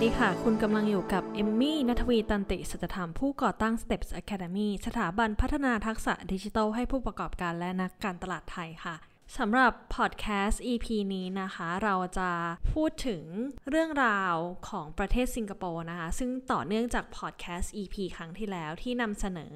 [0.00, 8.96] สดีค่ะ คุณกำลังอยู่กับเอมมี่นัทวีตันติสัจธรรมผู้ก่อตั้ง Steps Academy สถาบันพัฒนาทักษะดิจิทัลให้ผู้ประกอบการและนักการตลาดไทยค่ะ
[9.38, 12.30] สำหรับพอดแคสต์ EP นี้นะคะ เราจะ
[12.72, 13.24] พูดถึง
[13.68, 14.34] เรื่องราว
[14.68, 19.54] ของประเทศสิงคโปร์นะคะ ซึ่งต่อเนื่องจากพอดแคสต์ EP ครั้งที่แล้วที่นำเสนอ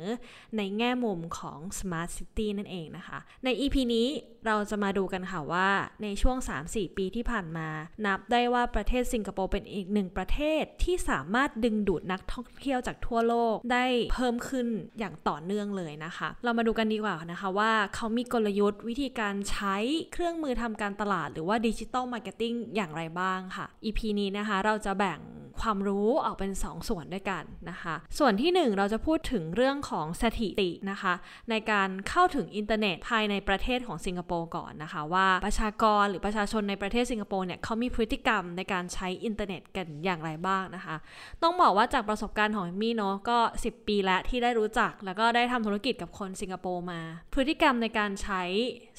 [0.56, 4.08] ในแง่มุมของ Smart City นั่นเองนะคะ ใน EP นี้
[4.46, 5.68] เราจะมาดูกันค่ะว่า
[6.02, 6.36] ในช่วง
[6.66, 7.68] 3-4 ปีที่ผ่านมา
[8.06, 14.66] นับได้ว่าประเทศสิงคโปร์เป็นอีกหนึ่งประเทศที่สามารถดึงดูดนักท่องเที่ยวจากทั่วโลกได้เพิ่มขึ้น
[14.98, 19.76] อย่างต่อเนื่องเลยนะคะ เรามาดูกันดีกว่านะคะว่าเขามีกลยุทธ์วิธีการใช้
[20.12, 25.20] เครื่องมือทำการตลาดหรือว่า digital marketing อย่างไรบ้างค่ะ EP นี้นะคะเราจะแบ่ง
[25.60, 31.14] ความรู้ออกเป็น 2 ส่วนด้วยกันนะคะ ส่วนที่ 1 เราจะพูดถึงเรื่องของสถิตินะคะ
[31.50, 40.96] ในการเข้าถึงอินเทอร์เน็ตภายในประเทศของสิงคโปร์ก่อนนะคะ ว่าประชากรหรือประชาชนในประเทศสิงคโปร์เนี่ยเขามีพฤติกรรมในการใช้อินเทอร์เน็ตกันอย่างไรบ้างนะคะ
[41.42, 47.00] ต้องบอกว่าจากประสบการณ์ของมี่เนาะก็ 10 ปีแล้วที่ได้รู้จัก แล้วก็ได้ทำธุรกิจกับคนสิงคโปร์มา
[47.34, 48.42] พฤติกรรมในการใช้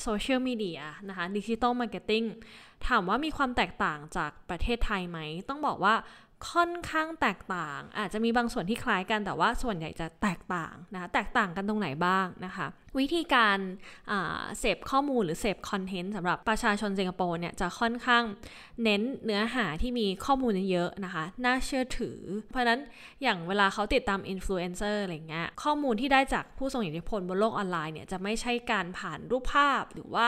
[0.01, 2.23] โซเชียลมีเดียนะคะ digital marketing
[2.87, 5.93] ถามว่ามีความแตกต่างจากประเทศไทยไหม ต้องบอกว่า
[6.51, 12.67] ค่อนข้างแตกต่าง อาจจะมีบางส่วนที่คล้ายกันแต่ว่าส่วนใหญ่จะแตกต่างนะคะแตกต่างกันตรงไหนบ้างนะคะ
[12.99, 13.57] วิธีการ
[14.59, 18.23] เสพข้อมูลหรือเสพคอนเทนต์สำหรับประชาชนสิงคโปร์เนี่ยจะค่อนข้าง
[18.83, 22.19] เน้นเนื้อหาที่มีข้อมูลเยอะนะคะ น่าเชื่อถือ
[22.51, 22.79] เพราะนั้น
[23.23, 30.27] อย่างเวลาเขาติดตามอินฟลูเอนเซอร์อะไรเงี้ยข้อมูลที่ได้จากผู้ทรงอิทธิพลบนโลกออนไลน์เนี่ยจะไม่ใช่การผ่านรูปภาพหรือว่า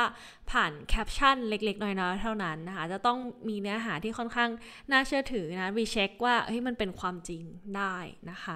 [0.52, 3.17] ผ่านแคปชั่นเล็กๆ น้อยๆ เท่านั้นนะคะ จะต้อง
[3.49, 4.49] มีเนื้อหาที่ค่อนข้าง
[4.91, 7.43] น่าเชื่อถือนะ recheck ว่าเฮ้ยมันเป็นความจริง
[7.77, 7.95] ได้
[8.31, 8.55] นะคะ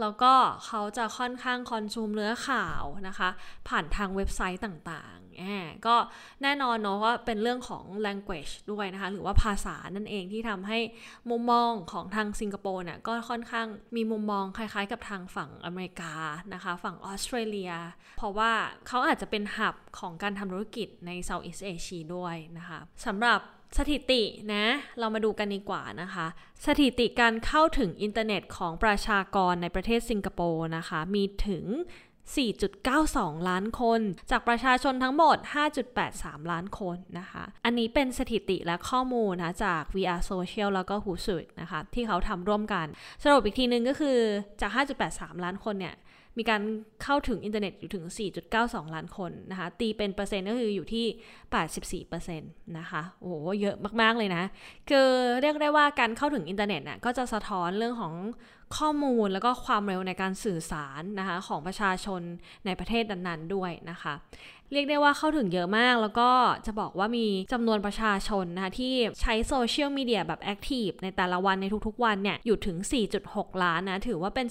[0.00, 0.32] แล้วก็
[0.66, 3.28] เขาจะค่อนข้างคอนซูมเนื้อข่าวนะคะ
[3.68, 5.96] ผ่านทางเว็บไซต์ต่างๆแอบก็
[6.42, 10.78] แน่นอนเนาะว่าเป็นเรื่องของ language ด้วยนะคะ หรือว่าภาษานั่นเองที่ทำให้
[11.30, 16.14] มุมมองของทางสิงคโปร์เนี่ยก็ค่อนข้างมีมุมมองคล้ายๆ กับทางฝั่งอเมริกา
[16.54, 17.72] นะคะ ฝั่งออสเตรเลีย
[18.18, 18.52] เพราะว่า
[18.86, 23.40] เขาอาจจะเป็นหับของการทำธุรกิจในเซาท์อีสเอเชียด้วยนะคะสำหรับ
[23.78, 24.22] สถิติ
[24.54, 24.64] นะ
[24.98, 26.26] เรามาดูกันดีกว่านะคะ
[26.66, 31.64] สถิติการเข้าถึงอินเทอร์เน็ตของประชากรในประเทศสิงคโปร์นะคะ มีถึง
[32.26, 34.00] 4.92 ล้านคน
[34.30, 35.36] จากประชาชนทั้งหมด
[35.94, 42.86] 5.83 ล้านคนนะคะ อันนี้เป็นสถิติและข้อมูลนะจาก We Are Social แล้วก็ h o o s u นะคะ ที่เขาทำร่วมกัน
[43.24, 44.18] สรุปอีกทีนึงก็คือ
[44.60, 44.70] จาก
[45.08, 45.94] 5.83 ล้านคนเนี่ย
[46.40, 46.62] มีการ
[47.02, 48.04] เข้าถึงอินเทอร์เน็ตอยู่ถึง
[48.50, 54.44] 4.92 ล้านคนนะคะ ตีเป็นเปอร์เซ็นต์ก็คืออยู่ที่ 84%นะคะ โอ้โห เยอะมาก ๆ เลยนะ
[54.90, 55.08] คือ
[55.40, 58.14] เรียกได้ว่าการเข้าถึงอินเทอร์เน็ตน่ะก็จะสะท้อนเรื่องของ
[58.78, 62.22] ข้อมูลแล้วก็ความเร็วในการสื่อสารนะคะของประชาชน
[62.66, 64.14] ในประเทศนั้นๆด้วยนะคะ
[64.72, 66.30] เรียกได้ว่าเข้าถึงเยอะมาก แล้วก็
[66.66, 72.76] จะบอกว่ามีจำนวนประชาชนนะคะที่ใช้โซเชียลมีเดียแบบ active ในแต่ละวันในทุกๆวันเนี่ยอยู่ถึง
[73.20, 74.46] 4.6 ล้านนะ ถือว่าเป็น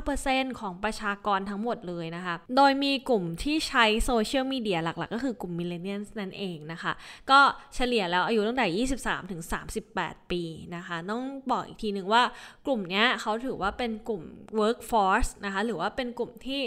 [0.00, 6.92] 79%ของประชากรทั้งหมดเลยนะคะ โดยมีกลุ่มที่ใช้โซเชียลมีเดียหลักๆ ก็คือกลุ่ม millennial นั่นเองนะคะ
[7.30, 7.40] ก็
[7.74, 9.42] เฉลี่ยแล้วอายุตั้งแต่ 23 ถึง
[9.86, 10.42] 38 ปี
[10.76, 12.22] นะคะ ต้องบอกอีกทีหนึ่งว่า
[12.66, 14.22] กลุ่มนี้เขาถือว่าเป็นกลุ่ม
[14.60, 16.62] workforce นะคะ หรือว่าเป็นกลุ่มที่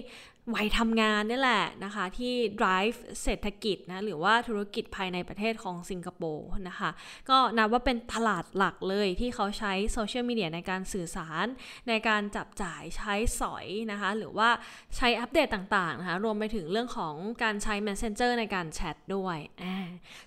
[0.55, 6.89] วัยทำงานนี่แหละนะคะ ที่ drive เศรษฐกิจนะหรือว่าธุรกิจภายในประเทศของสิงคโปร์นะคะ
[7.29, 11.45] ก็นับว่าเป็นตลาดหลักเลยที่เขาใช้โซเชียลมีเดียในการสื่อสาร
[11.89, 14.49] ในการจับจ่ายใช้สอยนะคะ หรือว่า
[14.95, 19.37] ใช้อัปเดตต่างๆนะคะรวมไปถึงเรื่องของการใช้ Messenger ในการแชทด้วย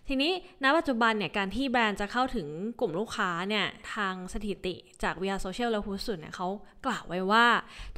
[0.09, 2.49] ทีนี้ณปัจจุบันเนี่ยการที่แบรนด์จะเข้าถึง
[2.81, 6.49] กลุ่มลูกค้าเนี่ยทางสถิติ จาก VR Social และ h o o s u เนี่ยเขา
[6.87, 7.47] กล่าวไว้ว่า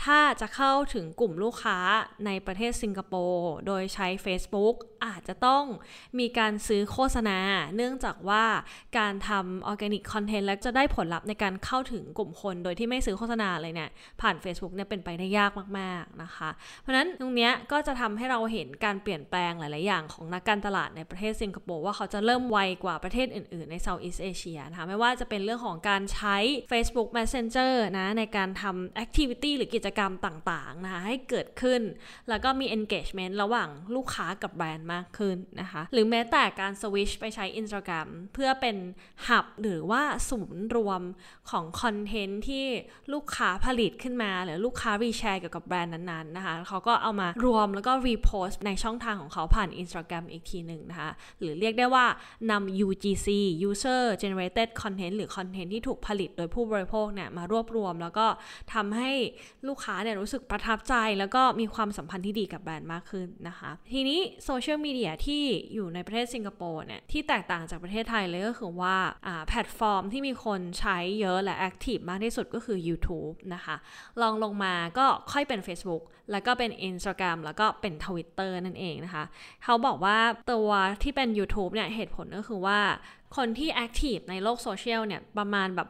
[0.05, 1.79] ถ้าจะเข้าถึงกลุ่มลูกค้า
[2.27, 4.75] ในประเทศสิงคโปร์โดยใช้ Facebook
[5.07, 5.65] อาจจะต้อง
[6.19, 7.39] มีการซื้อโฆษณา
[7.77, 8.45] เนื่องจากว่า
[8.99, 16.51] การทำออร์แกนิกคอนเทนต์แล้วจะได้ผลลัพธ์ในการเข้าถึงกลุ่มคนโดยที่ไม่ซื้อโฆษณาเลยเนี่ย ผ่าน Facebook เนี่ยเป็นไปได้ยากมากๆนะคะ
[16.81, 26.37] เพราะฉะนั้นตรงนี้ก็จะทำให้เราเห็นการเปลี่ยนแปลงหลาย ๆ อย่างของนักการตลาดในประเทศสิงคโปร์ว่าเขาจะเริ่มไวกว่าประเทศอื่น ๆ ในเซาท์อีสเอเชียนะคะไม่ว่าจะเป็นเรื่องของการใช้
[26.71, 31.83] Facebook Messenger นะในการทำ activity หรือกิจกรรมต่างๆนะคะให้เกิดขึ้น
[32.29, 38.77] แล้วก็มี engagement ระหว่างลูกค้ากับแบรนด์มากขึ้นนะคะ หรือแม้แต่การสวิชไปใช้ Instagram เพื่อเป็น
[39.29, 41.03] hub หรือว่าศูนย์รวม
[41.51, 42.65] ของคอนเทนต์ที่
[43.13, 52.07] ลูกค้าผลิตขึ้นมา หรือลูกค้า reshare เกี่ยวกับแบรนด์นั้นๆนะคะเขาก็เอามารวมแล้วก็ repost ในช่องทางของเขาผ่าน Instagram อีกทีหนึ่งนะคะ หรือเรียกได้ว่า
[52.51, 53.29] นำ UGC
[53.69, 58.27] User Generated Content หรือคอนเทนต์ที่ถูกผลิตโดยผู้บริโภคเนี่ยมารวบรวม แล้วก็
[58.75, 59.11] ทำให้
[59.69, 65.43] ลูกค้าเนี่ยรู้สึกประทับใจ แล้วก็มีความความสัมพันธ์ที่ดีกับแบรนด์มากขึ้นนะคะ ทีนี้โซเชียลมีเดียที่
[65.75, 68.97] อยู่ในประเทศสิงคโปร์เนี่ยที่แตกต่างจากประเทศไทยเลยก็คือว่า
[69.49, 73.77] แพลตฟอร์มที่มีคนใช้เยอะและ active มากที่สุดก็คือ YouTube นะคะ
[74.21, 79.25] รองลงมาก็ค่อยเป็น Facebook แล้วก็เป็น Instagram แล้วก็เป็น Twitter นั่นเองนะคะ
[79.65, 80.19] เขาบอกว่า
[80.53, 80.71] ตัว
[81.03, 82.79] ที่เป็น YouTube เนี่ยเหตุผลก็คือว่า
[83.37, 85.89] คนที่ active ในโลกโซเชียลเนี่ยประมาณแบบ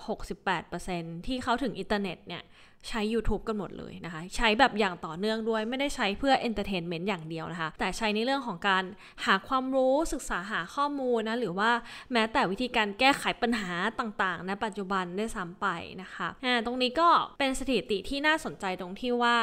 [0.63, 2.45] 68%ที่เข้าถึงอินเทอร์เน็ตเนี่ย
[2.89, 8.85] ใช้ YouTube กันหมดเลยนะคะ ใช้แบบอย่างต่อเนื่องด้วยไม่ได้ใช้เพื่อ entertainment อย่างเดียวนะคะ แต่ใช้ในเรื่องของการ
[9.25, 11.71] หาความรู้ศึกษาหาข้อมูลนะ หรือว่า
[12.13, 13.71] แม้แต่วิธีการแก้ไขปัญหา
[14.01, 15.67] ต่างๆ ในปัจจุบันได้ซ้ำไป
[16.03, 16.29] นะคะ
[16.67, 17.09] ตรงนี้ก็
[17.39, 19.37] เป็นสถิติที่น่าสนใจตรงที่ว่า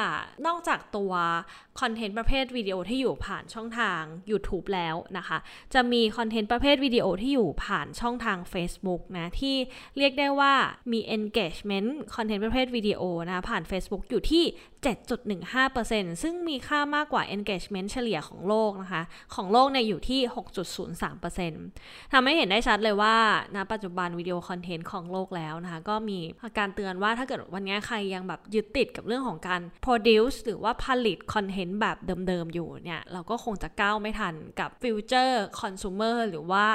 [0.46, 1.12] นอกจากตัว
[1.80, 5.38] คอนเทนต์ประเภทวิดีโอที่อยู่ผ่านช่องทาง YouTube แล้วนะคะ
[5.74, 9.56] จะมีคอนเทนต์ประเภทวิดีโอที่อยู่ผ่านช่องทาง Facebook นะที่
[9.98, 10.52] เรียกได้ว่า
[10.92, 14.44] มี engagement คอนเทนต์ประเภทวิดีโอนะผ่าน Facebook อยู่ที่
[15.32, 19.02] 7.15%ซึ่งมีค่ามากกว่า engagement เฉลี่ยของโลกนะคะ
[19.34, 20.20] ของโลกเนี่ยอยู่ที่
[20.96, 23.16] 6.03%ทำให้เห็นได้ชัดเลยว่า
[23.56, 26.18] ณปัจจุบันวิดีโอคอนเทนต์ของโลกแล้วนะคะ ก็มี
[26.58, 31.96] การเตือนว่าถ้าเกิดวันนี้ใครยังแบบยึดติดกับเรื่องของการ produce หรือว่าผลิตคอนเทนต์แบบ
[32.28, 36.66] เดิมๆอยู่เนี่ย เราก็คงจะก้าวไม่ทันกับ future consumer หรือว่า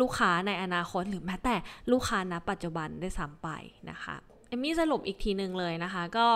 [0.00, 1.56] ลูกค้าในอนาคตหรือแม้แต่
[1.92, 3.48] ลูกค้าณปัจจุบันได้ซ้ำไป
[3.90, 4.16] นะคะ
[4.48, 6.28] เอมมี่สรุปอีกทีหนึ่งเลยนะคะ ก็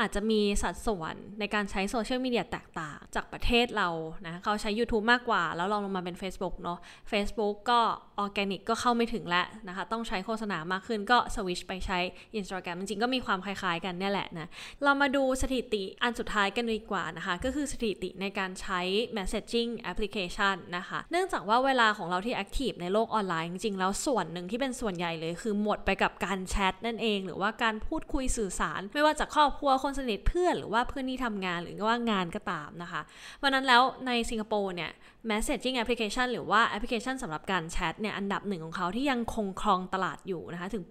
[0.00, 3.88] อาจจะมีสัดส่วนในการใช้โซเชียลมีเดียแตกต่างจากประเทศเรา
[4.26, 6.78] นะเขาใช้ YouTube มากกว่า แล้วลองลงมาเป็น Facebook เนาะ
[7.10, 7.80] Facebook ก็
[8.18, 11.98] ออร์แกนิกก็เข้าไม่ถึงแล้วนะคะ ต้องใช้โฆษณามากขึ้นก็สวิชไปใช้
[12.38, 14.48] Instagram จริงๆ ก็มีความคล้ายๆ กันเนี่ยแหละนะ
[14.84, 18.80] เรามาดูสถิติอันสุดท้ายกันดีกว่านะคะ ก็คือสถิติในการใช้
[19.16, 33.00] messaging application นะคะ เนื่องจากว่าเวลาของเราที่ active ในโลกออนไลน์จริงๆ แล้วส่วนหนึ่งที่เป็นส่วนใหญ่เลย คือหมดไปกับการแชทนั่นเอง หรือว่าการพูดคุยสื่อสาร ไม่ว่าจากครอบครัวคนสนิทเพื่อนหรือว่าเพื่อนที่ทำงานหรือว่างานก็ตามนะคะ
[33.38, 34.90] เพราะนั้นแล้วในสิงคโปร์เนี่ย
[35.30, 40.84] messaging application หรือว่าแอปพลิเคชันสำหรับการแชทเนี่ยอันดับหนึ่งของเขาที่ยังคงครองตลาดอยู่นะคะถึง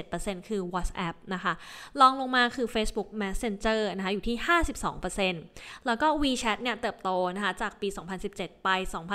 [0.00, 1.52] 87%คือ WhatsApp นะคะ
[2.00, 4.36] ลองลงมาคือ Facebook Messenger นะคะอยู่ที่
[5.12, 7.88] 52%แล้วก็ WeChat เนี่ยเติบโตนะคะจากปี
[8.26, 8.68] 2017 ไป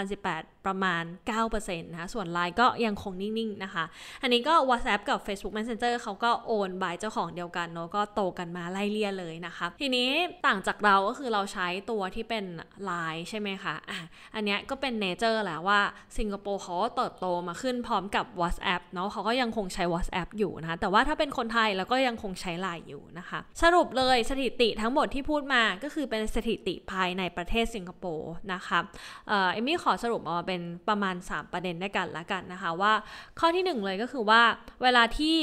[0.09, 1.03] 2018 ประมาณ
[1.43, 3.83] 9%นะคะส่วน Line ก็ยังคงนิ่งๆนะคะ
[4.21, 10.09] อันนี้ก็ WhatsApp กับ Facebook Messenger เขาก็โอนบายเจ้าของเดียวกันเนาะก็โตกันมาไล่เลี่ยเลยนะคะทีนี้
[10.45, 12.45] ต่างจากเราก็คือเราใช้ตัวที่เป็น
[12.89, 13.99] Line ใช่ไหมคะอะ
[14.35, 15.79] อันนี้ก็เป็นเนเจอร์แหละว่า
[16.17, 28.79] สิงคโปร์เขาเติบโตมาขึ้นพร้อมกับ WhatsApp เนาะเขาก็ยังคงใช้ WhatsApp อยู่นะคะ แต่ว่าถ้าเป็นคนไทยแล้วก็ยังคงใช้ไลน์อยู่นะคะ สรุปเลยสถิติทั้งหมดที่พูดมาก็คือเป็นสถิติภายในประเทศสิงคโปร์นะคะ
[29.27, 32.93] เอมี่ขอสรุปออกมาเป็นประมาณ 3 ประเด็นด้วยกันละกันนะคะว่า
[33.39, 34.41] ข้อที่ 1 เลยก็คือว่า
[34.83, 35.37] เวลาที่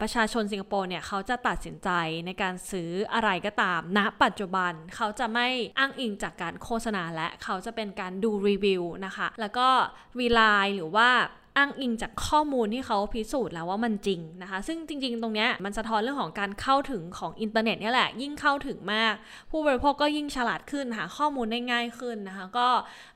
[0.00, 1.90] ประชาชนสิงคโปร์เนี่ยเขาจะตัดสินใจ
[2.26, 5.48] ในการซื้ออะไรก็ตามณนะปัจจุบันเขาจะไม่
[5.78, 9.68] อ้างอิงจากการโฆษณาและเขาจะเป็นการดูรีวิวนะคะ แล้วก็
[10.20, 11.08] rely หรือว่า
[11.58, 19.14] อ้างอิงจากข้อมูลที่เขาพิสูจน์แล้วว่ามันจริงนะคะ ซึ่งจริง ๆ ตรงนี้มันสะท้อนเรื่องของการเข้าถึงของอินเทอร์เน็ตนี่แหละ ยิ่งเข้าถึงมาก
[19.50, 22.68] ผู้บริโภคก็ยิ่งฉลาดขึ้นหาข้อมูลได้ง่ายขึ้นนะคะ ก็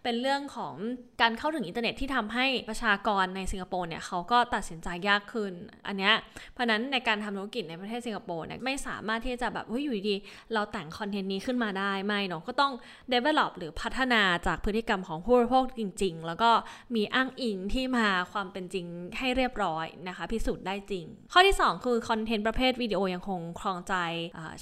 [0.03, 0.75] เป็นเรื่องของ
[1.23, 5.53] การเข้าถึงอินเทอร์เน็ตที่ทำให้ประชากรในสิงคโปร์เนี่ยเขาก็ตัดสินใจยากขึ้น
[5.87, 6.11] อันนี้
[6.53, 10.17] เพราะนั้นในการทำธุรกิจในประเทศสิงคโปร์เนี่ยไม่สามารถที่จะแบบเฮ้ยอยู่ดี
[10.53, 12.73] เราแต่งคอนเทนต์นี้ขึ้นมาได้ไม่เนาะก็ต้อง
[13.13, 16.51] develop หรือพัฒนาจากพฤติกรรมของผู้บริโภคจริง ๆ แล้วก็
[16.95, 18.87] มีอ้างอิงที่มาความเป็นจริง
[19.19, 23.95] ให้เรียบร้อยนะคะ พิสูจน์ได้จริง ข้อที่ 2 คือคอนเทนต์ประเภทวิดีโอยังคงครองใจ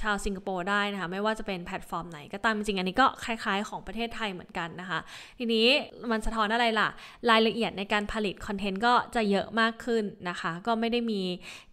[0.02, 5.00] ชาวสิงคโปร์ได้นะคะ ไม่ว่าจะเป็นแพลตฟอร์มไหนก็ตามจริงอันนี้ก็คล้ายๆ ของประเทศไทยเหมือนกันนะคะ
[5.38, 5.66] ทีนี้
[6.10, 6.88] มันสะท้อนอะไรล่ะ
[7.30, 11.22] รายละเอียดในการผลิตคอนเทนต์ก็จะเยอะมากขึ้นนะคะ ก็ไม่ได้มี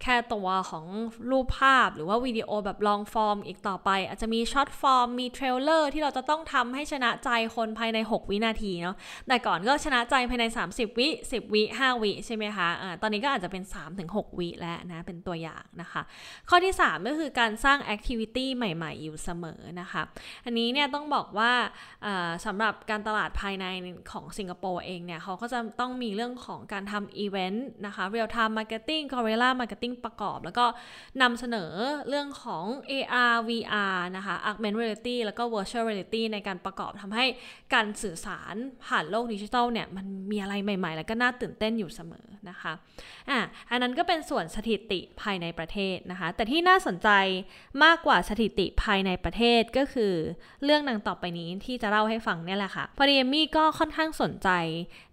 [0.01, 0.85] แค่ตัวของ
[1.31, 8.95] รูปภาพหรือว่าวิดีโอแบบ long form อีกต่อไป อาจจะมี short form มี trailer ที่เราจะต้องทำให้ชนะใจคนภายใน 6 วินาทีเนาะ
[9.27, 13.63] แต่ก่อนก็ชนะใจภายใน 30 วิ 10 วิ5 วิใช่ไหมคะะตอนนี้ก็อาจจะเป็น
[14.01, 16.01] 3-6 วิแล้วนะ เป็นตัวอย่างนะคะ
[16.49, 20.01] ข้อที่ 3 ก็คือการสร้าง activity ใหม่ๆ อยู่เสมอนะคะ
[20.45, 21.51] อันนี้เนี่ยต้องบอกว่า
[22.45, 23.65] สำหรับการตลาดภายใน
[24.11, 30.65] ของสิงคโปร์เองเนี่ยเขาก็จะต้องมีเรื่องของการทำอีเวนต์นะคะ real time marketing guerrilla marketing ประกอบ แล้วก็
[31.21, 31.71] นำเสนอ
[32.09, 37.25] เรื่องของ AR VR นะคะ augmented reality แล้วก็ virtual reality ในการประกอบทำให้
[37.73, 42.73] การสื่อสารผ่านโลกดิจิทัลเนี่ยมันมีอะไรใหม่ ๆ แล้วก็น่าตื่นเต้นนอยู่เสมอนะคะ
[43.29, 43.39] อะ
[43.69, 47.09] อันนั้นก็เป็นส่วนสถิติภายในประเทศนะคะ แต่ที่น่าสนใจ
[47.83, 50.13] มากกว่าสถิติภายในประเทศก็คือ
[50.63, 54.49] เรื่องดังต่อไปนี้ที่จะเล่าให้ฟังเนี่ยแหละค่ะพอดีเอมี่ก็ค่อนข้างสนใจ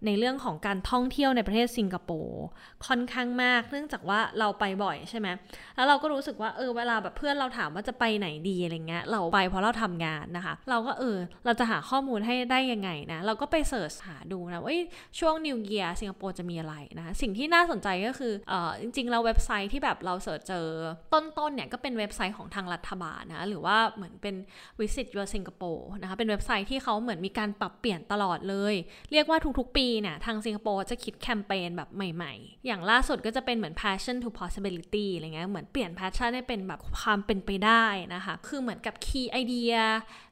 [0.07, 2.43] ในเรื่องของการท่องเที่ยวในประเทศสิงคโปร์
[2.87, 5.29] ค่อนข้างมาก เนื่องจากว่าเราไปบ่อยใช่ไหม
[5.76, 14.75] แล้วเราก็รู้สึกว่าเออเวลาแบบเพื่อนเราถามว่าจะไปไหนดีอะไรเงี้ยเราไปเพราะเราทำงานนะคะ เราก็เออเราจะหาข้อมูลให้ได้ยังไงนะเราก็ไปเสิร์ชหาดูนะว่า
[15.19, 18.52] ช่วงนิวเยียร์สิงคโปร์จะมีอะไรนะสิ่งที่น่าสนใจก็คืออ
[18.83, 20.66] จริงๆเราเว็บไซต์ที่แบบเราเสิร์ชเจอ
[21.12, 24.35] ต้นๆเนี่ยก็เป็นเว็บไซต์ของทางรัฐบาลนะหรือว่าเหมือนเป็น
[24.78, 28.75] Visit Your Singapore นะคะเป็นเว็บไซต์ที่เขาเหมือนมีการปรับเปลี่ยนตลอดเลย
[29.12, 39.76] เรียกว่าทุกๆปีเนี่ยทางสิงคโปร์จะคิดแคมเปญแบบใหม่ๆ อย่างล่าสุดก็จะเป็นเหมือน passion to possibility อะไรเงี้ยเหมือนเปลี่ยน passion ให้เป็นแบบความเป็นไปได้นะคะคือเหมือนกับ key idea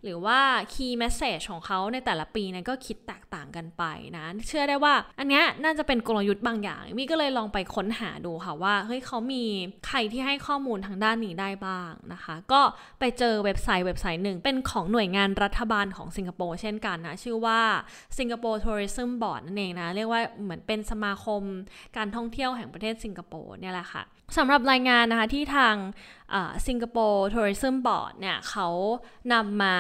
[0.04, 0.38] หรือว่า
[0.74, 3.84] key message ของเขาในแต่ละปีเนี่ยก็คิดแตกต่างกันไป
[4.16, 9.44] นะ เชื่อได้ว่าอันเนี้ยน่าจะเป็นกลยุทธ์บางอย่างมี่ก็เลยลองไปค้นหาดูค่ะว่าเฮ้ยเขามี
[9.86, 12.60] ใครที่ให้ข้อมูลทางด้านนี้ได้บ้างนะคะ ก็
[13.00, 17.60] ไปเจอเว็บไซต์เว็บไซต์หนึ่งเป็นของหน่วยงานรัฐบาลของสิงคโปร์เช่นกันนะ ชื่อว่า
[18.16, 21.42] Singapore Tourism Board นั่นเองนะ เรียกว่าเหมือนเป็นสมาคม
[21.96, 24.04] การท่องเที่ยวแห่งประเทศสิงคโปร์เนี่ยแหละค่ะ
[24.36, 25.74] สำหรับรายงานนะคะที่ทาง
[26.68, 28.68] Singapore Tourism Board เนี่ยเขา
[29.32, 29.76] นำมา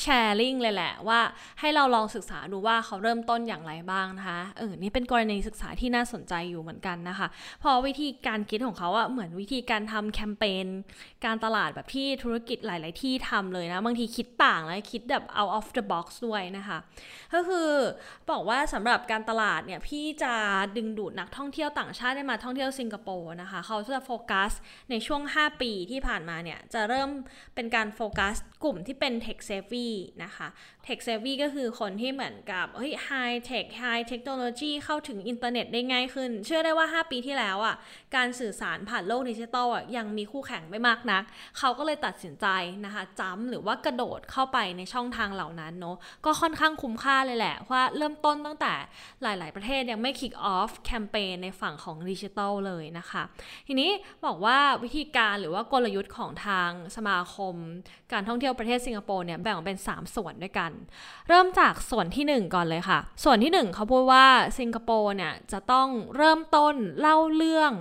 [0.00, 1.20] แชร์ลิงเลยแหละว่า
[1.60, 7.28] ให้เราลองศึกษาดูว่าเขาเริ่มต้นอย่างไรบ้างนะคะเออนี่เป็นกรณีศึกษาที่น่าสนใจอยู่เหมือนกันนะคะ
[7.60, 10.66] เพราะวิธีการคิดของเขาอะเหมือนวิธีการทำแคมเปญ
[11.24, 16.78] การตลาดแบบที่ธุรกิจหลาย ๆ ที่ทำเลยนะ บางทีคิดต่างและคิดแบบ out of the box ด้วยนะคะ
[17.34, 17.70] ก็คือ
[18.30, 20.34] บอกว่าสำหรับการตลาดเนี่ยพี่จะ
[20.76, 24.52] ดึงดูดนักท่องเที่ยวต่างชาติได้มาท่องเที่ยวสิงคโปร์นะคะ เขาจะโฟกัส
[24.90, 27.10] ในช่วง 5 ปีที่ผ่านมาเนี่ยจะเริ่ม
[27.54, 29.88] เป็นการโฟกัส กลุ่มที่เป็น tech savvy
[30.24, 30.48] นะคะ
[30.86, 37.76] tech savvy ก็คือคนที่เหมือนกับเฮ้ย high tech high technology เข้าถึงอินเทอร์เน็ตได้ง่ายขึ้น เชื่อได้ว่า 5 ปีที่แล้วอะ
[38.16, 41.22] การสื่อสารผ่านโลกดิจิตอลอะยังมีคู่แข่งไม่มากนัก
[41.58, 42.46] เขาก็เลยตัดสินใจ
[42.84, 48.72] นะคะจ้ำหรือว่ากระโดดเข้าไปในช่องทางเหล่านั้นเนาะก็ค่อนข้างคุ้มค่าเลยแหละ ว่าเริ่มต้นตั้งแต่
[49.22, 53.22] หลาย ๆ ประเทศยังไม่ kick off แคมเปญในฝั่งของดิจิตอลเลยนะคะ
[53.66, 53.90] ทีนี้
[54.26, 57.54] บอกว่าวิธีการหรือว่ากลยุทธ์ของทางสมาคม
[58.12, 60.70] การท่องเที่ยวประเทศสิงคโปร์เนี่ยแบ่งออกเป็น 3 ส่วนด้วยกัน
[61.28, 64.26] เริ่มจากส่วนที่ 1 ก่อนเลยค่ะ ส่วนที่ 1เขาพูดว่า
[64.58, 67.72] สิงคโปร์เนี่ยจะต้องเริ่มต้นเล่าเรื่อง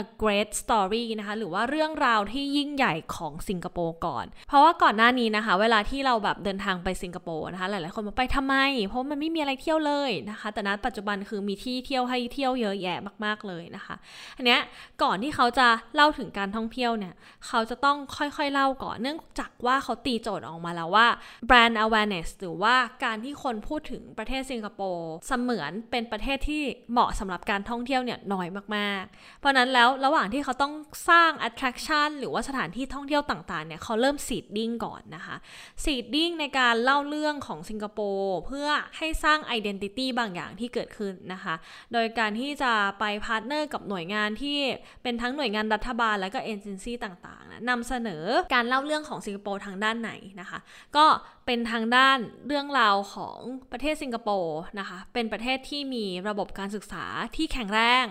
[0.00, 13.94] a great story นะคะ หรือว่าเรื่องราวที่ยิ่งใหญ่ของสิงคโปร์ก่อน เพราะว่าก่อนหน้านี้นะคะ เวลาที่เราแบบเดินทางไปสิงคโปร์นะคะ หลายๆ คนมาไปทำไม เพราะมันไม่มีอะไรเที่ยวเลยนะคะ แต่ณปัจจุบันคือมีที่เที่ยวให้เที่ยวเยอะแยะมาก ๆ เลยนะคะ
[14.36, 14.60] อันเนี้ย
[15.02, 17.14] ก่อนที่เขาจะเล่าถึงการท่องเที่ยวเนี่ย
[17.46, 21.06] เขาจะต้องค่อยๆ เล่าก่อน เนื่องจากว่าเขาตีโจทย์ออกมาแล้วว่า
[21.48, 22.74] brand awareness หรือว่า
[23.04, 30.74] การที่คนพูดถึงประเทศสิงคโปร์เสมือนเป็นประเทศที่เหมาะสำหรับการท่องเที่ยวเนี่ยน้อยมากๆ เพราะนั้นแล้วแล้วระหว่างที่เขาต้อง
[31.10, 35.36] สร้าง attraction หรือว่าสถานที่ท่องเที่ยวต่างๆเนี่ยเขาเริ่ม seeding ก่อนนะคะ
[35.84, 41.54] seeding ในการเล่าเรื่องของสิงคโปร์เพื่อให้สร้าง identity บางอย่างที่เกิดขึ้นนะคะ
[41.92, 44.58] โดยการที่จะไปพาร์ทเนอร์กับหน่วยงานที่
[45.02, 48.24] เป็นทั้งหน่วยงานรัฐบาลและก็เอเจนซี่ต่างๆนะนำเสนอ
[48.54, 50.58] การเล่าเรื่องของสิงคโปร์ทางด้านไหนนะคะ
[50.96, 51.06] ก็
[51.46, 53.38] เป็นทางด้านเรื่องราวของ
[53.72, 57.04] ประเทศสิงคโปร์นะคะ เป็นประเทศที่มีระบบการศึกษา
[57.36, 58.06] ที่แข็งแรง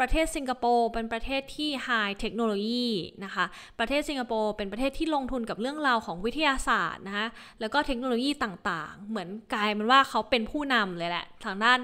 [0.00, 2.88] ประเทศสิงคโปร์เป็นประเทศที่ high technology
[3.24, 3.44] นะคะ
[3.78, 7.26] ประเทศสิงคโปร์เป็นประเทศที่ลงทุนกับเรื่องราวของวิทยาศาสตร์นะคะ
[7.60, 11.78] แล้วก็เทคโนโลยีต่างๆ เหมือนกลายเป็นว่าเขาเป็นผู้นำเลยแหละ ทางด้าน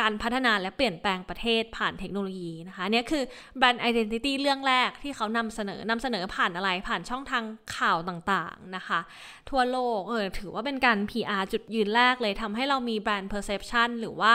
[0.00, 3.22] การพัฒนาและเปลี่ยนแปลงประเทศผ่านเทคโนโลยีนะคะเนี่ยคือ
[3.58, 7.44] แบรนด์ไอดีนิตี้เรื่องแรกที่เขานำเสนอนำเสนอผ่านอะไรผ่านช่องทาง
[7.76, 9.00] ข่าวต่างๆนะคะ
[9.50, 14.32] ทั่วโลกเออถือว่าเป็นการ PR จุดยืนแรกเลยทำให้เรามีแบรนด์ perception หรือว่า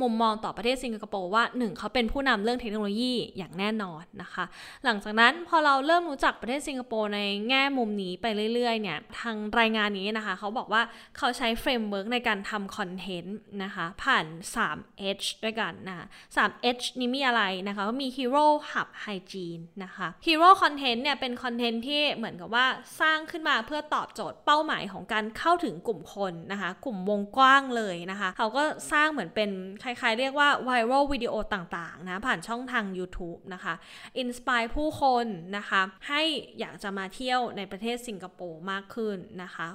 [0.00, 4.44] มุมมองต่อประเทศสิงคโปร์ว่าหนึ่งเขาเป็นผู้นำเรื่องเทคโนโลยีอย่างแน่นอนนะคะ
[4.84, 10.82] หลังจากนั้นพอเราเริ่มรู้จักประเทศสิงคโปร์ในแง่มุมนี้ไปเรื่อยๆเนี่ยทางรายงานนี้นะคะ เขาบอกว่า
[11.16, 14.26] เขาใช้ framework ในการทำคอนเทนต์นะคะผ่าน
[14.64, 16.06] 3 H ด้วยกันนะ
[16.36, 22.66] 3 H นี้มีอะไรนะคะก็มี Hero Hub Hygiene นะคะ Hero Content เนี่ยเป็นคอนเทนต์ที่เหมือนกับว่า
[23.00, 29.50] สร้างขึ้นมาเพื่อตอบโจทย์เป้าหมายของการเข้าถึงกลุ่มคนนะคะกลุ่มวงกว้างเลยนะคะเขาก็สร้างเหมือนเป็น
[29.82, 33.74] คล้ายๆ เรียกว่า viral วิดีโอต่างๆนะผ่านช่องทาง YouTube นะคะ
[34.22, 36.22] inspire ผู้คนนะคะให้
[36.58, 39.68] อยากจะมาเที่ยวในประเทศสิงคโปร์มากขึ้นนะคะ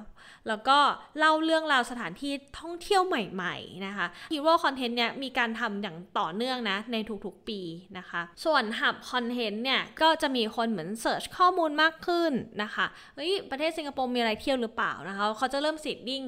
[0.48, 0.78] แล้วก็
[1.18, 7.62] เล่าเรื่องราวสถานที่ท่องเที่ยวใหม่ๆนะคะ Hero Content เนี่ยมีการทำอย่างต่อเนื่องนะในทุกๆปี
[7.98, 12.32] นะคะ ส่วน Hub Content เนี่ยก็จะมีคนเหมือน search ข้อมูลมากขึ้น
[12.64, 12.86] นะคะ
[13.16, 16.24] เฮ้ยประเทศสิงคโปร์มีอะไรเที่ยวหรือเปล่านะคะเขาจะเริ่ม seeding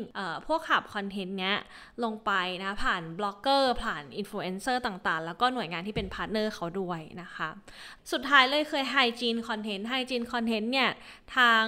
[0.47, 1.55] พวก Hub Content เนี้ย
[2.03, 2.31] ลงไป
[2.63, 7.49] นะผ่านบล็อกเกอร์ผ่านอินฟลูเอนเซอร์ต่างๆ แล้วก็หน่วยงานที่เป็นพาร์ทเนอร์เขาด้วยนะคะ
[8.11, 10.89] สุดท้ายเลยคือ Hygiene Content Hygiene Content เนี่ย
[11.35, 11.63] ทาง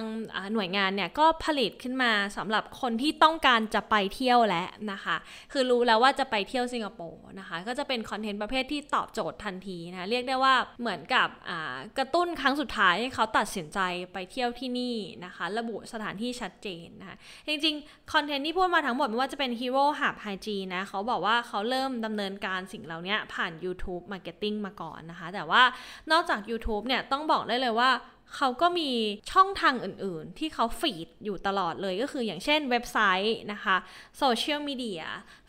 [0.52, 5.16] หน่วยงานเนี่ยก็ผลิตขึ้นมาสำหรับคนที่ต้องการจะไปเที่ยวแล้วนะคะ
[5.52, 11.28] คือรู้แล้วว่าจะไปเที่ยวสิงคโปร์นะคะ ก็จะเป็นคอนเทนต์ประเภทที่ตอบโจทย์ทันทีนะ เรียกได้ว่าเหมือนกับ
[11.98, 13.80] กระตุ้นครั้งสุดท้ายให้เขาตัดสินใจ
[14.12, 17.16] ไปเที่ยวที่นี่นะคะ ระบุสถานที่ชัดเจนนะคะ
[17.48, 25.62] จริงๆ คอนเทนต์ที่พูดมาทั้งหมดไม่ว่าจะเป็น Hero Hub Hygiene นะเขาบอกว่าเขาเริ่มดำเนินการสิ่งเหล่านี้ผ่าน YouTube Marketing มาก่อนนะคะ แต่ว่า
[26.12, 27.90] นอกจาก YouTube เนี่ยต้องบอกได้เลยว่า
[28.36, 28.90] เขาก็มี
[29.32, 33.76] ช่องทางอื่นๆ ที่เขา feed อยู่ตลอดเลยก็คืออย่างเช่นเว็บไซต์นะคะ
[34.18, 35.02] โซเชียลมีเดีย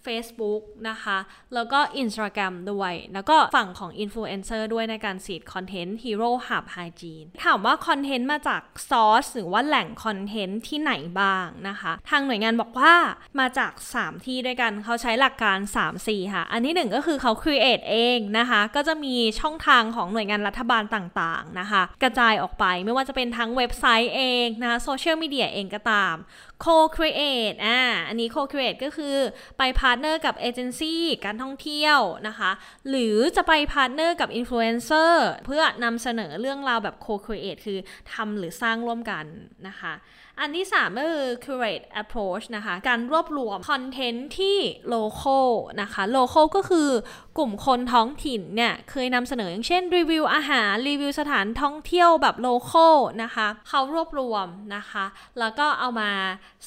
[0.06, 1.18] Facebook นะคะ
[1.54, 12.94] แล้วก็ Instagram ด้วย แล้วก็ฝั่งของอินฟลูเอนเซอร์ด้วยในการ seed คอนเทนต์ Hero Hub Hygiene ถามว่าคอนเทนต์มาจากซอสหรือว่าแหล่งคอนเทนต์ที่ไหนบ้างนะคะ ทางหน่วยงานบอกว่า
[13.40, 15.58] มาจาก 3 ที่ด้วยกันเขาใช้หลักการ
[15.96, 26.16] 3C ค่ะ อันที่ 1 ก็คือเขา create เองนะคะ ก็จะมีช่องทางของหน่วยงานรัฐบาลต่างๆนะคะ กระจายออกไปไม่ว่าจะเป็นทั้งเว็บไซต์เองนะคะโซเชียลมีเดียเองก็ตาม
[26.64, 29.16] co-create อ่า อันนี้ co-create ก็คือ
[29.58, 32.52] ไปพาร์ทเนอร์กับเอเจนซี่การท่องเที่ยวนะคะ
[32.90, 37.80] หรือจะไปพาร์ทเนอร์กับอินฟลูเอนเซอร์เพื่อนำเสนอเรื่องราวแบบ co-create คือ
[38.14, 39.26] ทำหรือสร้างร่วมกัน
[39.68, 39.94] นะคะ
[40.40, 44.58] อันที่3ก็คือ curate approach นะคะ การรวบรวมคอนเทนต์ที่
[44.94, 45.50] local
[45.82, 46.90] นะคะ local ก็คือ
[47.38, 55.06] กลุ่มคนท้องถิ่นเนี่ย เคยนำเสนออย่างเช่น รีวิวอาหาร รีวิวสถานท่องเที่ยวแบบ local นะคะ เขารวบรวมนะคะ
[55.40, 56.12] แล้วก็เอามา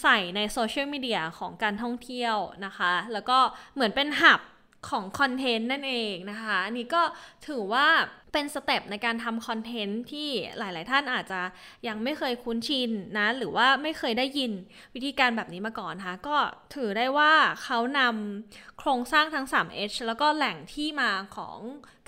[0.02, 3.38] ใส่ในโซเชียลมีเดียของการท่องเที่ยวนะคะ แล้วก็
[3.74, 4.40] เหมือนเป็นหับ
[4.88, 7.02] ของคอนเทนต์นั่นเองนะคะ อันนี้ก็
[7.46, 7.86] ถือว่า
[8.32, 11.40] เป็นสเต็ปในการทำคอนเทนต์ที่หลาย ๆ ท่านอาจจะ
[11.88, 14.52] ยังไม่เคยคุ้นชินนะ หรือว่าไม่เคยได้ยิน
[14.94, 16.36] วิธีการแบบนี้มาก่อนนะคะ ก็
[16.74, 17.32] ถือได้ว่า
[17.62, 21.58] เขานำโครงสร้างทั้ง 3H แล้วก็แหล่งที่มาของ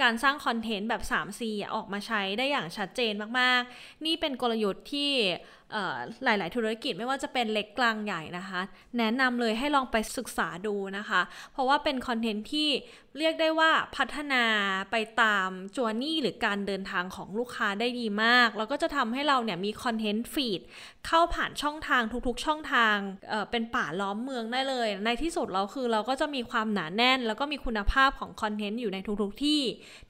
[0.02, 1.42] การสร้างคอนเทนต์แบบ 3C
[1.74, 5.10] ออกมาใช้ได้อย่างชัดเจนมาก ๆ นี่เป็นกลยุทธ์ที่
[6.24, 8.60] หลาย ๆ ธุรกิจไม่ว่าจะเป็นเล็กกลางใหญ่นะคะ
[8.98, 11.20] แนะนำเลยให้ลองไปศึกษาดูนะคะ
[11.52, 12.68] เพราะว่าเป็นคอนเทนต์ที่
[13.18, 14.44] เรียกได้ว่าพัฒนา
[14.90, 20.60] ไปตามจวนี่หรือการเดินทางของลูกค้าได้ดีมาก แล้วก็จะทำให้เราเนี่ยมีคอนเทนต์ฟีด
[21.06, 22.96] เข้าผ่านช่องทางทุก ๆ ช่องทาง
[23.28, 29.62] เเป็นป่าล้อมเมืองได้เลย ในที่สุดเราคือเราก็จะมีความหนาแน่น แล้วก็มีคุณภาพของคอนเทนต์อยู่ในทุก ๆ ที่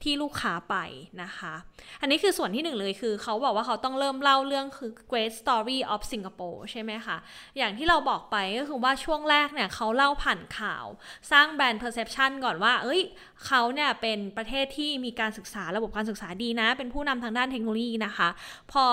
[0.03, 0.75] ที่ลูกค้าไป
[1.21, 1.53] นะคะ
[2.01, 5.50] อันนี้คือส่วนที่หนึ่งเลยคือเขาบอกว่าเขาต้องเริ่มเล่าเรื่องคือ Great Story
[5.93, 7.17] of Singapore ใช่ไหมคะ
[7.57, 10.85] อย่างที่เราบอกไปก็คือว่าช่วงแรกเนี่ยเขาเล่าผ่านข่าว
[11.31, 13.01] สร้างแบรนด์ perception ก่อนว่า เอ้ย
[13.45, 18.29] เขาเนี่ยเป็นประเทศที่มีการศึกษาระบบการศึกษาดีนะ เป็นผู้นำทางด้านเทคโนโลยีนะคะ
[18.71, 18.85] พอ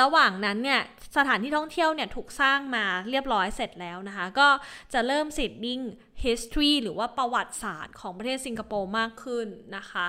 [0.00, 0.80] ระหว่างนั้นเนี่ย
[1.16, 4.48] สถานที่ท่องเที่ยวเนี่ยถูกสร้างมาเรียบร้อยเสร็จแล้วนะคะ ก็
[4.92, 5.80] จะเริ่ม seeding
[6.24, 10.06] history หรือว่าประวัติศาสตร์ของประเทศสิงคโปร์มากขึ้นนะคะ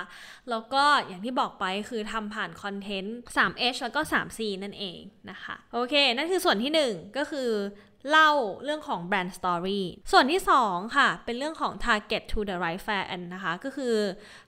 [0.50, 7.50] แล้วก็อย่างที่บอกไปคือทำผ่านคอนเทนต์ 3H แล้วก็ 3C นั่นเองนะคะ โอเค นั่นคือส่วนที่ 1 ก็คือ
[8.10, 8.30] เล่า
[8.64, 13.96] เรื่องของ brand story ส่วนที่ 2 ค่ะ เป็นเรื่องของ target to the right fan นะคะ ก็คือ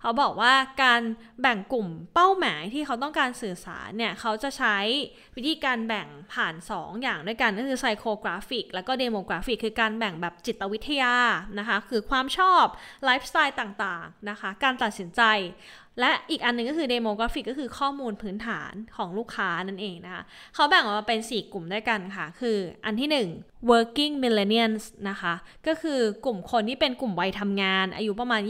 [0.00, 1.02] เขาบอกว่าการ
[1.40, 4.76] แบ่งกลุ่มเป้าหมายที่เขาต้องการสื่อสารเนี่ย เขาจะใช้
[5.36, 11.14] วิธีการแบ่งผ่าน 2 อย่างด้วยกันก็คือ psychographic แล้วก็ demographic คือการแบ่งแบบจิตวิทยา
[11.58, 12.64] นะคะ คือความชอบ
[13.04, 15.22] ไลฟ์สไตล์ต่างๆนะคะ การตัดสินใจ
[16.00, 20.22] และอีกอันหนึ่งก็คือ demographic ก็คือข้อมูลพื้นฐานของลูกค้านั่นเองนะคะ
[20.54, 25.34] เขาแบ่งออกมาเป็น 4 กลุ่มด้วยกันค่ะ คืออันที่ 1 working millennials นะคะ
[25.66, 28.42] ก็คือกลุ่มคนที่เป็นกลุ่มวัยทำงาน อายุประมาณ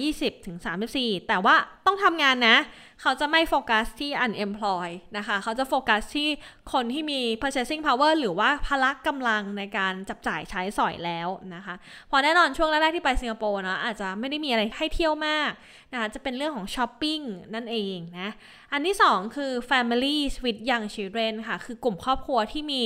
[0.60, 1.54] 20-34 แต่ว่า
[1.86, 2.58] ต้องทำงานนะ
[3.02, 6.28] เขาจะไม่โฟกัสที่ unemployed นะคะ เขาจะโฟกัสที่
[6.72, 11.74] คนที่มี purchasing power หรือว่าพละกำลังในการจับจ่ายใช้สอยแล้วนะคะ
[12.10, 15.50] พอแน่นอนช่วงแรกๆที่ไปสิงคโปร์เนาะอาจจะไม่ได้มีอะไรให้เที่ยวมาก
[15.92, 17.20] นะคะจะเป็นเรื่องของช้อปปิ้ง
[17.54, 18.30] นั่นเองนะ
[18.72, 22.82] อันที่ 2 คือ family with young children ค่ะ คือกลุ่มครอบครัวที่มี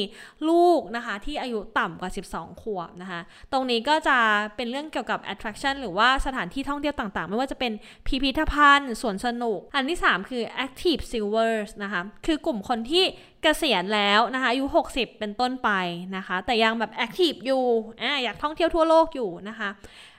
[0.49, 3.21] ลูกนะคะที่อายุต่ำกว่า12 ขวบนะคะ
[3.53, 4.19] ตรงนี้ก็จะ
[4.57, 7.73] เป็นเรื่องเกี่ยวกับ attraction หรือว่าสถานที่ท่องเที่ยวต่างๆ ไม่ว่าจะเป็น
[8.07, 13.05] พิพิธภัณฑ์สวนสนุก อันที่ 3 คือ active silvers นะคะ คือกลุ่มคนที่
[13.43, 15.71] เกษียณแล้วนะคะอายุ 60 เป็นต้นไป
[16.17, 17.65] นะคะ แต่ยังแบบ active อยู่
[18.01, 19.69] ออยากท่องเที่ยวทั่วโลกอยู่นะคะ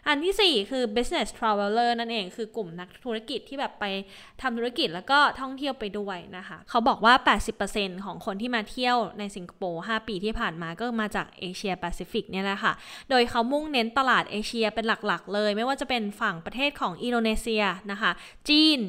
[0.08, 3.86] อันที่ 4 คือ business traveler นั่นเองคือกลุ่มนักธุรกิจที่แบบไป
[4.42, 7.14] ทำธุรกิจแล้วก็ท่องเที่ยวไปด้วยนะคะ เขาบอกว่า
[7.60, 12.74] 80%ของคนที่มาเที่ยวในสิงคโปร์ 5 ปีที่ผ่านมาก็มาจากเอเชียแปซิฟิกเนี่ยแหละค่ะ
[13.10, 18.12] โดยเขามุ่งเน้นตลาดเอเชียเป็นหลักๆ เลย ไม่ว่าจะเป็นฝั่งประเทศของอินโดนีเซียนะคะ
[18.50, 18.80] จีน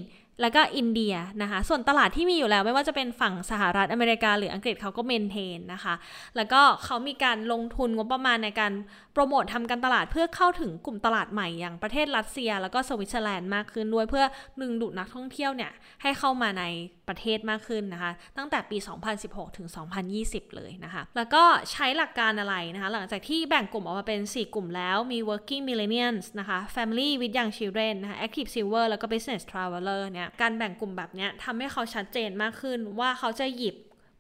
[0.41, 5.95] แล้วก็อินเดียนะคะ ส่วนตลาดที่มีอยู่แล้วไม่ว่าจะเป็นฝั่งสหรัฐอเมริกา หรืออังกฤษเขาก็ maintain นะคะ
[6.37, 8.73] แล้วก็เขามีการลงทุนงบประมาณในการ
[9.13, 14.25] โปรโมททำการตลาดเพื่อเข้าถึงกลุ่มตลาดใหม่อย่างประเทศรัสเซีย แล้วก็สวิตเซอร์แลนด์มากขึ้นด้วยเพื่อ
[14.61, 15.71] ดึงดูดนักท่องเที่ยวเนี่ย
[16.03, 16.65] ให้เข้ามาใน
[17.09, 18.77] ประเทศมากขึ้นนะคะ ตั้งแต่ปี
[19.17, 19.69] 2016 ถึง
[20.13, 21.43] 2020 เลยนะคะ แล้วก็
[21.73, 29.43] ใช้หลักการอะไรนะคะ หลังจากที่แบ่งกลุ่มออกมาเป็น 4 กลุ่มแล้วมี working millennials นะคะ family with young children นะคะ active silver แล้วก็ business
[29.51, 33.77] traveler เนี่ยการแบ่งกลุ่มแบบเนี้ยทำให้เขาชัดเจนมากขึ้นว่าเขาจะหยิบ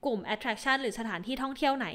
[0.07, 1.87] กลุ่ม attraction หรือสถานที่ท่องเที่ยวไหน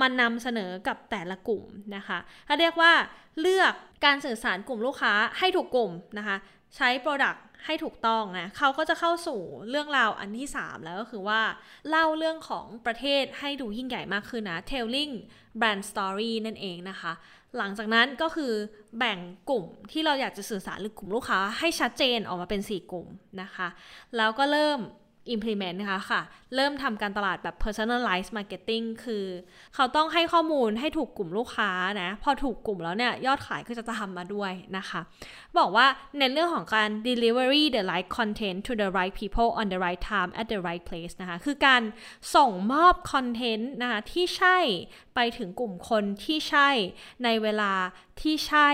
[0.00, 1.64] มานำเสนอกับแต่ละกลุ่ม
[1.96, 2.92] นะคะถ้าเรียกว่า
[3.40, 3.72] เลือก
[4.04, 6.36] การสื่อสารกลุ่มลูกค้าให้ถูกกลุ่มนะคะ
[6.76, 11.40] ใช้ Product ให้ถูกต้องนะเขาก็จะเข้าสู่เรื่องราวอันที่ 3 แล้วก็คือว่า
[11.88, 15.12] เล่าเรื่องของประเทศให้ดูยิ่งใหญ่มากขึ้นนะ telling
[15.60, 17.12] brand story นั่นเองนะคะ
[17.56, 18.52] หลังจากนั้นก็คือ
[18.98, 19.18] แบ่ง
[19.50, 23.06] กลุ่มที่เราอยากจะสื่อสารหรือกลุ่มลูกค้าให้ชัดเจนออกมาเป็น 4 กลุ่ม
[23.42, 23.68] นะคะ
[24.16, 24.78] แล้วก็เริ่ม
[25.34, 26.20] implement นะคะค่ะ
[26.54, 29.24] เริ่มทำการตลาดแบบ personalized marketing คือ
[29.74, 31.70] เขาต้องให้ข้อมูลให้ถูกกลุ่มลูกค้า
[32.02, 35.00] นะ พอถูกกลุ่มแล้วเนี่ย ยอดขายก็จะทำมาด้วยนะคะ
[35.58, 35.86] บอกว่า
[36.18, 40.84] ในเรื่องของการ delivery the right content to the right people on the right time at the right
[40.88, 41.82] place นะคะ คือการ
[42.36, 44.58] ส่งมอบคอนเทนต์นะคะที่ใช่
[45.14, 46.70] ไปถึงกลุ่มคนที่ใช่
[47.24, 47.72] ในเวลา
[48.22, 48.68] ที่ใช่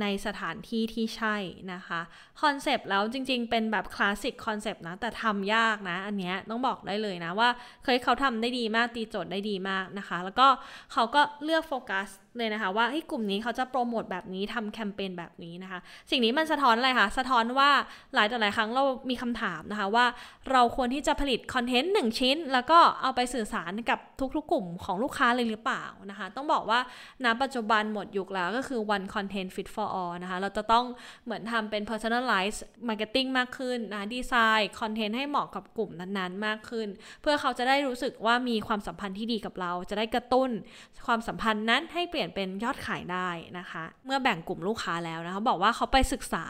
[0.00, 1.36] ในสถานที่ที่ใช่
[1.72, 2.00] นะคะ
[2.42, 7.48] คอนเซปต์แล้วจริงๆ เป็นแบบ classic concept นะ แต่ทำยากนะ อันเนี้ยต้องบอกได้เลยนะว่า
[7.84, 10.48] เคยเขาทำได้ดีมากตีโจทย์ได้ดีมากนะคะ แล้วก็
[10.92, 12.08] เขาก็เลือกโฟกัส
[12.38, 15.78] เลยนะคะ ว่าให้กลุ่มนี้เขาจะโปรโมทแบบนี้ทำแคมเปญแบบนี้นะคะ
[16.10, 17.70] สิ่งนี้มันสะท้อนอะไรคะสะท้อนว่า
[18.14, 20.06] หลายต่อหลายครั้งเรามีคำถามนะคะว่า
[20.52, 23.98] เราควรที่จะผลิตคอนเทนต์หนึ่งชิ้น แล้วก็เอาไปสื่อสารกับ
[24.36, 26.80] ทุกๆ กลุ่มของลูกค้าเลยหรือเปล่านะคะ ต้องบอกว่า
[27.24, 30.84] ณปัจจุบันหมดยุคแล้วก็คือ one content fit for all นะคะเราจะต้อง
[31.24, 36.88] เหมือนทำเป็น personalized marketing มากขึ้นนะดีไซน์คอนเทนต์ให้เหมาะกับกลุ่มนั้นๆ มากขึ้น
[37.22, 40.50] เพื่อเขาจะได้รู้สึกว่ามีความสัมพันธ์ที่ดีกับเรา จะได้กระตุ้น
[41.06, 46.44] ความสัมพันธ์นั้นให้เปลี่ยนเป็นยอดขายได้นะคะ เมื่อแบ่งกลุ่มลูกค้าแล้วนะคะบอกว่าเขาไปศึกษา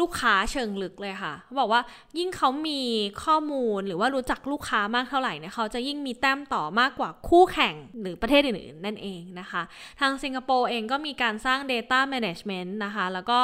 [0.00, 1.80] ลูกค้าเชิงลึกเลยค่ะเขาบอกว่า
[2.18, 2.80] ยิ่งเขามี
[3.24, 9.62] ข้อมูลหรือว่ารู้จักลูกค้ามากเท่าไหร่เนี่ยเขาจะยิ่งมีแต้มต่อมากกว่าคู่แข่งหรือประเทศอื่นๆนั่นเองนะคะ
[10.00, 13.38] ทางสิงคโปร์เองก็มีการสร้าง Data Management นะคะแล้วก็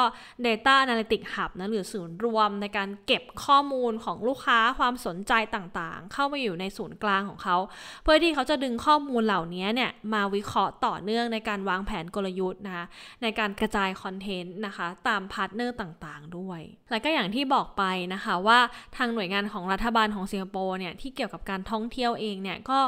[0.45, 7.57] Data Analytics Hub นะหรือศูนย์รวมในการเก็บข้อมูลของลูกค้าความสนใจต่างๆ เข้ามาอยู่ในศูนย์กลางของเขา
[8.03, 12.85] เพื่อที่เขาจะดึงข้อมูลเหล่านี้เนี่ยมาวิเคราะห์ต่อเนื่องในการวางางแผนกลยุทธ์นะคะ
[13.21, 16.61] ในการกระจายคอนเทนต์นะคะตามพาร์ทเนอร์ต่างๆ ด้วย
[16.91, 18.59] และก็อย่างที่บอกไปนะคะว่า
[18.97, 22.79] ทางหน่วยงานของรัฐบาลของสิงคโปร์เนี่ยที่เกี่ยวกับการท่องเที่ยวเองเนี่ยก็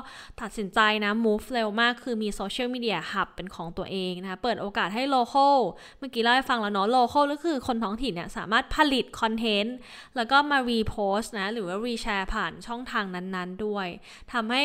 [0.41, 5.57] ตัดสินใจนะ move เร็วมากคือมี social media hub เป็นของตัวเองนะคะเปิดโอกาสให้ local
[5.99, 9.75] เมื่อกี้เล่าให้ฟังแล้วเนาะ local ก็คือคนท้องถิ่นเนี่ยสามารถผลิตคอนเทนต์
[10.15, 13.87] แล้วก็มา repost นะหรือว่า reshare ผ่านช่องทางนั้นๆด้วย
[14.33, 14.61] ทำให้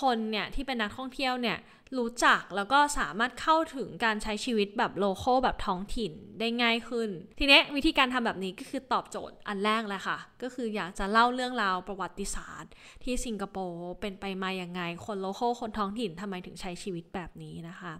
[0.00, 1.58] คนเนี่ยที่เป็นนักท่องเที่ยวเนี่ย
[1.98, 12.72] รู้จักแล้วก็สามารถเข้าถึงการใช้ชีวิตแบบโลโก้แบบท้องถิ่นได้ง่ายขึ้น ทีนี้วิธีการทำแบบนี้ก็คือตอบโจทย์อันแรกเลยค่ะ ก็คืออยากจะเล่าเรื่องราวประวัติศาสตร์
[13.04, 17.92] ที่สิงคโปร์เป็นไปมาอย่างไง คนโลโก้คนท้องถิ่นทำไมถึงใช้ชีวิตแบบนี้นะคะ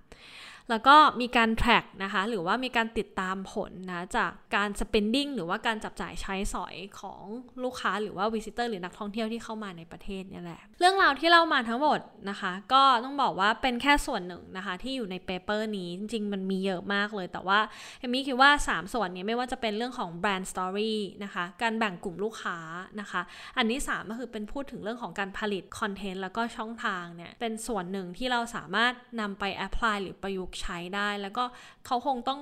[0.71, 7.23] แล้วก็มีการ track นะคะ หรือว่ามีการติดตามผลนะจากการ spending หรือว่าการจับจ่ายใช้สอยของ
[7.63, 12.01] ลูกค้าหรือว่า visitor หรือนักท่องเที่ยวที่เข้ามาในประเทศนี่แหละ เรื่องราวที่เล่ามาทั้งหมด
[12.31, 17.59] นะคะ ก็ต้องบอกว่าเป็นแค่ส่วนหนึ่งนะคะ ที่อยู่ใน paper นี้จริงๆ มันมีเยอะมากเลย แต่ว่า
[17.99, 22.59] เอมี่คิดว่า 3 ส่วนนี้ไม่ว่าจะเป็นเรื่องของ brand story นะคะ การแบ่งกลุ่มลูกค้า
[23.01, 23.21] นะคะ
[23.57, 31.45] อันที่3ก็คือเป็นพูดถึงเรื่องของการผลิตคอนเทนต์แล้วก็ช่องทางเนี่ยเป็นส่วนหนึ่งที่เราสามารถนำไป apply หรือประยุกต์ใช้ได้ แล้วก็
[31.87, 32.41] เขาคงต้อง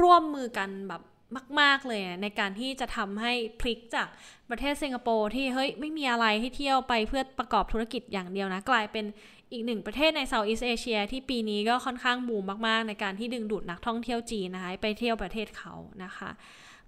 [0.00, 1.02] ร่วมมือกันแบบ
[1.60, 4.08] มาก ๆ เลยในการที่จะทำให้พลิกจาก
[4.50, 9.04] ประเทศสิงคโปร์ที่เฮ้ยไม่มีอะไรให้เที่ยวไปเพื่อประกอบธุรกิจอย่างเดียวนะ กลายเป็น
[9.52, 15.74] อีกหนึ่งประเทศใน Southeast Asia ที่ปีนี้ก็ค่อนข้างบูมมาก ๆ ในการที่ดึงดูดนักท่องเที่ยวจีนนะคะไปเที่ยวประเทศเขา
[16.04, 16.30] นะคะ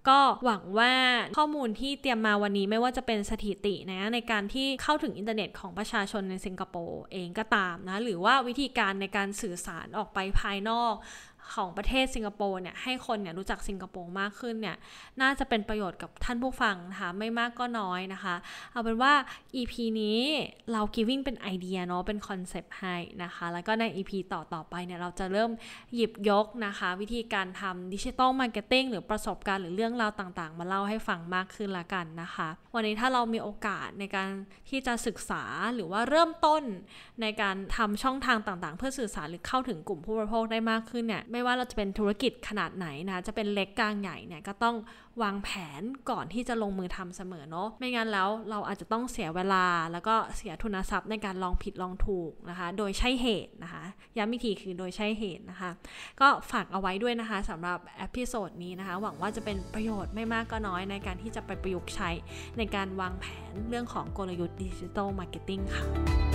[0.08, 0.92] ก็หวังว่า
[1.38, 10.94] ข้อมูลที่เตรียมมาวันนี้ไม่ว่าจะเป็นสถิตินะในการที่เข้าถึงอินเทอร์เน็ตของประชาชนในสิงคโปร์เองก็ตามนะหรือว่าวิธีการในการสื่อสารออกไปภายนอก
[11.54, 14.76] ของประเทศสิงคโปร์เนี่ยให้คนเนี่ยรู้จักสิงคโปร์มากขึ้นเนี่ย
[15.20, 18.34] น่าจะเป็นประโยชน์กับท่านผู้ฟังนะคะไม่มากก็น้อยนะคะ
[18.72, 19.12] เอาเป็นว่า
[19.60, 20.20] EP นี้
[20.72, 25.50] เรา giving เป็นไอเดียเนาะเป็นคอนเซปต์ให้นะคะ แล้วก็ใน EP ต่อต่อไปเนี่ยเราจะเริ่ม
[25.94, 34.28] หยิบยกนะคะ วิธีการทำ digital marketing หรือประสบการณ์หรือเรื่องราวต่างๆ มาเล่าให้ฟังมากขึ้นละกันนะคะ วันนี้ถ้าเรามีโอกาสในการ
[34.68, 35.42] ที่จะศึกษา
[35.74, 36.62] หรือว่าเริ่มต้น
[37.22, 44.76] ในการทำช่องทางต่างๆ เพื่อสื่อสารหรือเข้าถึงกลุ่มผู้บริโภคได้มากขึ้นเนี่ยไม่ว่าเราจะเป็นธุรกิจขนาดไหนนะ จะเป็นเล็กกลางใหญ่เนี่ยก็ต้อง
[45.22, 45.48] วางแผ
[45.80, 53.82] นก่อนที่จะลงมือทำเสมอเนาะ ไม่งั้นแล้วเราอาจจะต้องเสียเวลา แล้วก็เสียทุนทรัพย์ในการลองผิดลองถูกนะคะ โดยใช่เหตุนะคะ
[54.16, 55.70] ย้ำอีกทีคือโดยใช่เหตุนะคะ
[56.20, 62.10] ก็ฝากเอาไว้ด้วยนะคะสำหรับ episode นี้นะคะ หวังว่าจะเป็นประโยชน์ไม่มากก็น้อยในการที่จะไปประยุกต์ใช้
[62.58, 66.25] ในการวางแผนเรื่องของกลยุทธ์ digital marketing ค่ะ